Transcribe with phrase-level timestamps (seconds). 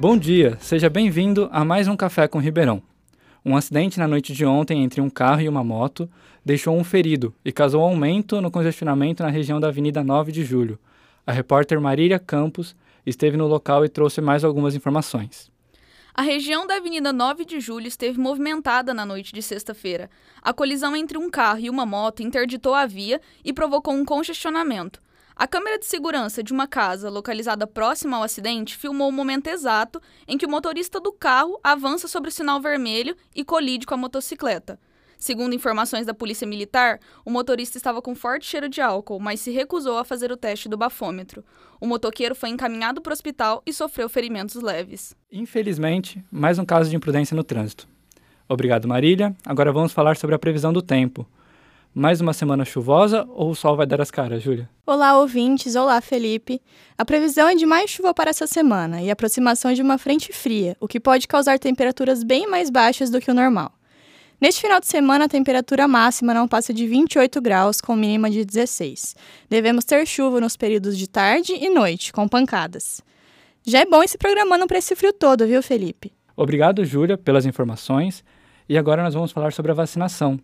[0.00, 2.80] Bom dia, seja bem-vindo a mais um Café com Ribeirão.
[3.44, 6.08] Um acidente na noite de ontem entre um carro e uma moto
[6.44, 10.78] deixou um ferido e causou aumento no congestionamento na região da Avenida 9 de Julho.
[11.26, 15.50] A repórter Marília Campos esteve no local e trouxe mais algumas informações.
[16.14, 20.08] A região da Avenida 9 de Julho esteve movimentada na noite de sexta-feira.
[20.40, 25.02] A colisão entre um carro e uma moto interditou a via e provocou um congestionamento.
[25.38, 30.02] A câmera de segurança de uma casa localizada próxima ao acidente filmou o momento exato
[30.26, 33.96] em que o motorista do carro avança sobre o sinal vermelho e colide com a
[33.96, 34.80] motocicleta.
[35.16, 39.52] Segundo informações da Polícia Militar, o motorista estava com forte cheiro de álcool, mas se
[39.52, 41.44] recusou a fazer o teste do bafômetro.
[41.80, 45.14] O motoqueiro foi encaminhado para o hospital e sofreu ferimentos leves.
[45.30, 47.86] Infelizmente, mais um caso de imprudência no trânsito.
[48.48, 49.36] Obrigado, Marília.
[49.46, 51.24] Agora vamos falar sobre a previsão do tempo.
[51.94, 54.68] Mais uma semana chuvosa ou o sol vai dar as caras, Júlia?
[54.86, 55.74] Olá, ouvintes.
[55.74, 56.60] Olá, Felipe.
[56.96, 60.76] A previsão é de mais chuva para essa semana e aproximação de uma frente fria,
[60.80, 63.72] o que pode causar temperaturas bem mais baixas do que o normal.
[64.40, 68.44] Neste final de semana, a temperatura máxima não passa de 28 graus, com mínima de
[68.44, 69.16] 16.
[69.50, 73.02] Devemos ter chuva nos períodos de tarde e noite, com pancadas.
[73.66, 76.12] Já é bom ir se programando para esse frio todo, viu, Felipe?
[76.36, 78.22] Obrigado, Júlia, pelas informações.
[78.68, 80.38] E agora nós vamos falar sobre a vacinação.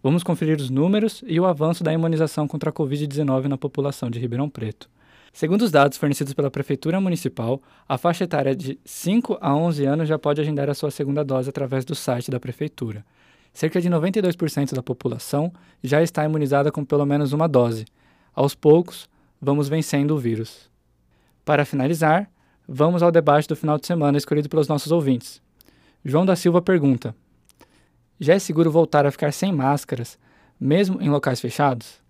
[0.00, 4.20] Vamos conferir os números e o avanço da imunização contra a Covid-19 na população de
[4.20, 4.88] Ribeirão Preto.
[5.32, 10.08] Segundo os dados fornecidos pela Prefeitura Municipal, a faixa etária de 5 a 11 anos
[10.08, 13.04] já pode agendar a sua segunda dose através do site da Prefeitura.
[13.52, 17.84] Cerca de 92% da população já está imunizada com pelo menos uma dose.
[18.32, 19.08] Aos poucos,
[19.42, 20.70] vamos vencendo o vírus.
[21.44, 22.30] Para finalizar,
[22.68, 25.42] vamos ao debate do final de semana escolhido pelos nossos ouvintes.
[26.04, 27.16] João da Silva pergunta:
[28.20, 30.18] já é seguro voltar a ficar sem máscaras,
[30.60, 32.00] mesmo em locais fechados?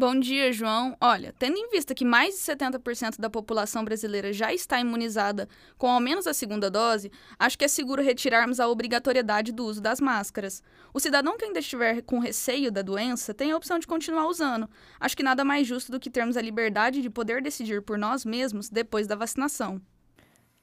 [0.00, 0.96] Bom dia, João.
[1.00, 5.90] Olha, tendo em vista que mais de 70% da população brasileira já está imunizada com
[5.90, 10.00] ao menos a segunda dose, acho que é seguro retirarmos a obrigatoriedade do uso das
[10.00, 10.62] máscaras.
[10.94, 14.70] O cidadão que ainda estiver com receio da doença tem a opção de continuar usando.
[15.00, 18.24] Acho que nada mais justo do que termos a liberdade de poder decidir por nós
[18.24, 19.82] mesmos depois da vacinação.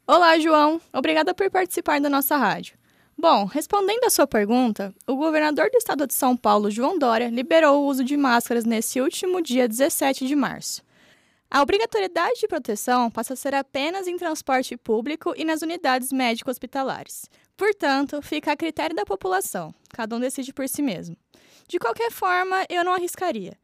[0.08, 0.80] Olá, João.
[0.94, 2.78] Obrigada por participar da nossa rádio.
[3.18, 7.81] Bom, respondendo à sua pergunta, o governador do estado de São Paulo, João Dória, liberou
[7.81, 10.84] o uso de máscaras nesse último dia 17 de março.
[11.50, 17.30] A obrigatoriedade de proteção passa a ser apenas em transporte público e nas unidades médico-hospitalares.
[17.56, 21.16] Portanto, fica a critério da população, cada um decide por si mesmo.
[21.68, 23.58] De qualquer forma, eu não arriscaria.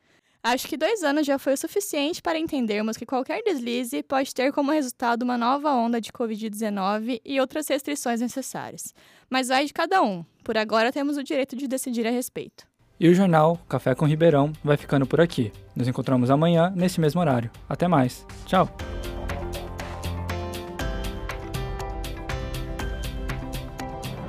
[0.43, 4.51] Acho que dois anos já foi o suficiente para entendermos que qualquer deslize pode ter
[4.51, 8.93] como resultado uma nova onda de Covid-19 e outras restrições necessárias.
[9.29, 10.25] Mas vai de cada um.
[10.43, 12.65] Por agora temos o direito de decidir a respeito.
[12.99, 15.51] E o jornal Café com Ribeirão vai ficando por aqui.
[15.75, 17.51] Nos encontramos amanhã, nesse mesmo horário.
[17.69, 18.25] Até mais.
[18.45, 18.69] Tchau!